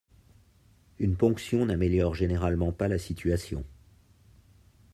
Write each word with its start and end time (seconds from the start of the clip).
Une 0.97 1.15
ponction 1.15 1.67
n'améliore 1.67 2.15
généralement 2.15 2.71
pas 2.71 2.87
la 2.87 2.97
situation. 2.97 3.63